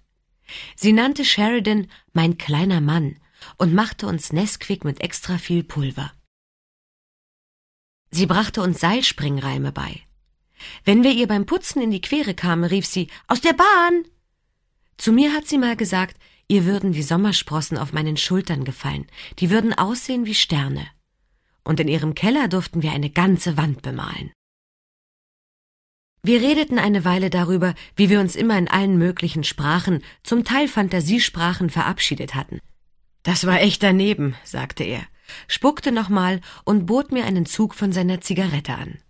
[0.77, 3.17] Sie nannte Sheridan mein kleiner Mann
[3.57, 6.13] und machte uns Nesquik mit extra viel Pulver.
[8.11, 10.03] Sie brachte uns Seilspringreime bei.
[10.85, 14.05] Wenn wir ihr beim Putzen in die Quere kamen, rief sie Aus der Bahn.
[14.97, 19.07] Zu mir hat sie mal gesagt, ihr würden die Sommersprossen auf meinen Schultern gefallen,
[19.41, 20.87] die würden aussehen wie Sterne
[21.65, 24.33] und in ihrem Keller durften wir eine ganze Wand bemalen.
[26.25, 30.69] Wir redeten eine Weile darüber, wie wir uns immer in allen möglichen Sprachen, zum Teil
[30.69, 32.61] Fantasiesprachen, verabschiedet hatten.
[33.25, 35.03] Das war echt daneben, sagte er,
[35.49, 39.01] spuckte nochmal und bot mir einen Zug von seiner Zigarette an.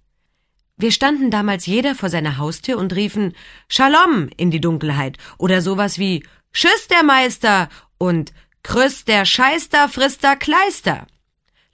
[0.76, 3.34] Wir standen damals jeder vor seiner Haustür und riefen
[3.68, 8.32] Shalom in die Dunkelheit oder sowas wie Tschüss der Meister und
[8.64, 11.06] Krüss der Scheister frisst der Kleister.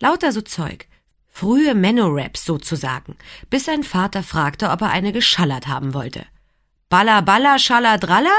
[0.00, 0.86] Lauter so Zeug.
[1.30, 3.16] Frühe Menno-Raps sozusagen,
[3.48, 6.26] bis sein Vater fragte, ob er eine geschallert haben wollte.
[6.90, 8.34] Balla balla schalla dralla?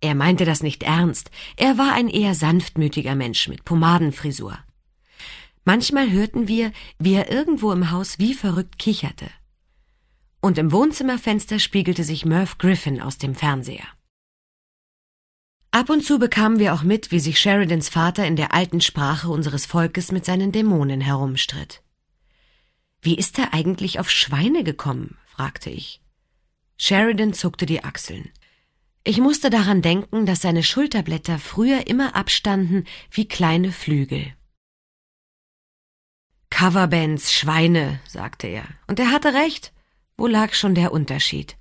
[0.00, 1.30] Er meinte das nicht ernst.
[1.56, 4.58] Er war ein eher sanftmütiger Mensch mit Pomadenfrisur.
[5.64, 9.30] Manchmal hörten wir, wie er irgendwo im Haus wie verrückt kicherte.
[10.40, 13.86] Und im Wohnzimmerfenster spiegelte sich Murph Griffin aus dem Fernseher.
[15.70, 19.28] Ab und zu bekamen wir auch mit, wie sich Sheridans Vater in der alten Sprache
[19.28, 21.82] unseres Volkes mit seinen Dämonen herumstritt.
[23.02, 25.16] Wie ist er eigentlich auf Schweine gekommen?
[25.26, 26.00] fragte ich.
[26.76, 28.30] Sheridan zuckte die Achseln.
[29.04, 34.34] Ich musste daran denken, dass seine Schulterblätter früher immer abstanden wie kleine Flügel.
[36.50, 39.72] Coverbands, Schweine, sagte er, und er hatte recht.
[40.18, 41.56] Wo lag schon der Unterschied?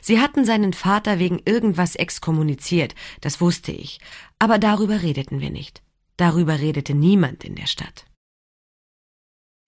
[0.00, 3.98] Sie hatten seinen Vater wegen irgendwas exkommuniziert, das wusste ich,
[4.38, 5.82] aber darüber redeten wir nicht.
[6.16, 8.06] Darüber redete niemand in der Stadt.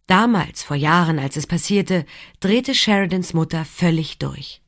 [0.09, 2.07] Damals, vor Jahren, als es passierte,
[2.41, 4.63] drehte Sheridans Mutter völlig durch.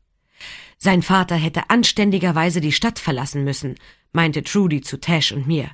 [0.77, 3.77] Sein Vater hätte anständigerweise die Stadt verlassen müssen,
[4.13, 5.71] meinte Trudy zu Tash und mir.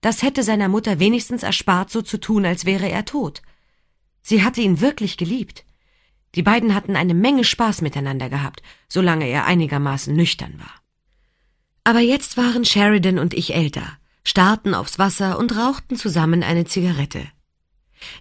[0.00, 3.42] Das hätte seiner Mutter wenigstens erspart, so zu tun, als wäre er tot.
[4.22, 5.64] Sie hatte ihn wirklich geliebt.
[6.36, 10.74] Die beiden hatten eine Menge Spaß miteinander gehabt, solange er einigermaßen nüchtern war.
[11.82, 17.26] Aber jetzt waren Sheridan und ich älter, starrten aufs Wasser und rauchten zusammen eine Zigarette.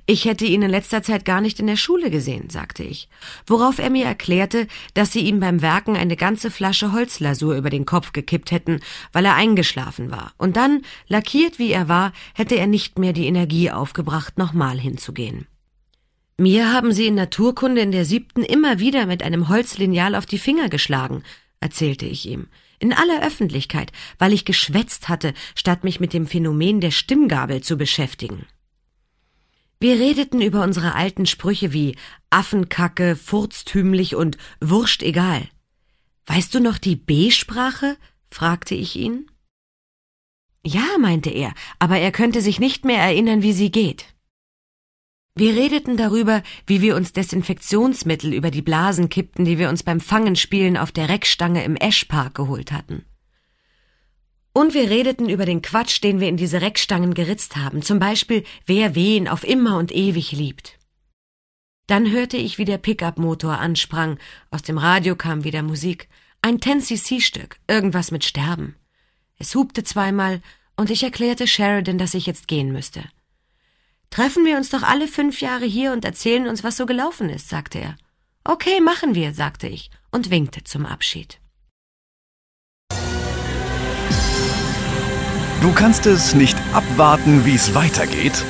[0.05, 3.09] Ich hätte ihn in letzter Zeit gar nicht in der Schule gesehen, sagte ich,
[3.45, 7.85] worauf er mir erklärte, dass sie ihm beim Werken eine ganze Flasche Holzlasur über den
[7.85, 8.79] Kopf gekippt hätten,
[9.13, 13.27] weil er eingeschlafen war, und dann, lackiert wie er war, hätte er nicht mehr die
[13.27, 15.47] Energie aufgebracht, nochmal hinzugehen.
[16.37, 20.37] Mir haben sie in Naturkunde in der siebten immer wieder mit einem Holzlineal auf die
[20.37, 21.23] Finger geschlagen,
[21.59, 22.47] erzählte ich ihm.
[22.79, 27.75] In aller Öffentlichkeit, weil ich geschwätzt hatte, statt mich mit dem Phänomen der Stimmgabel zu
[27.75, 28.45] beschäftigen.
[29.79, 31.95] Wir redeten über unsere alten Sprüche wie
[32.29, 35.47] Affenkacke, furztümlich und wurscht egal.
[36.25, 37.97] Weißt du noch die B-Sprache?
[38.31, 39.29] fragte ich ihn.
[40.65, 44.05] Ja, meinte er, aber er könnte sich nicht mehr erinnern, wie sie geht.
[45.35, 49.99] Wir redeten darüber, wie wir uns Desinfektionsmittel über die Blasen kippten, die wir uns beim
[49.99, 53.05] Fangenspielen auf der Reckstange im Eschpark geholt hatten.
[54.57, 58.43] Und wir redeten über den Quatsch, den wir in diese Reckstangen geritzt haben, zum Beispiel,
[58.65, 60.79] wer wen auf immer und ewig liebt.
[61.85, 64.17] Dann hörte ich, wie der Pickup-Motor ansprang,
[64.49, 66.09] aus dem Radio kam wieder Musik,
[66.41, 68.75] ein 10cc-Stück, irgendwas mit Sterben.
[69.37, 70.41] Es hupte zweimal,
[70.75, 73.03] und ich erklärte Sheridan, dass ich jetzt gehen müsste.
[74.09, 77.47] Treffen wir uns doch alle fünf Jahre hier und erzählen uns, was so gelaufen ist,
[77.47, 77.95] sagte er.
[78.43, 81.39] Okay, machen wir, sagte ich und winkte zum Abschied.
[85.67, 88.45] Du kannst es nicht abwarten, wie es weitergeht?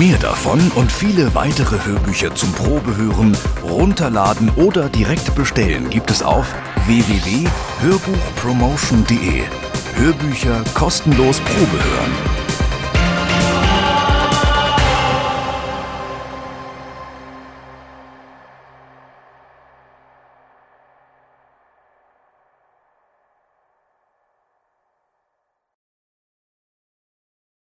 [0.00, 6.52] Mehr davon und viele weitere Hörbücher zum Probehören, runterladen oder direkt bestellen gibt es auf
[6.88, 9.44] www.hörbuchpromotion.de.
[9.94, 12.39] Hörbücher kostenlos Probehören.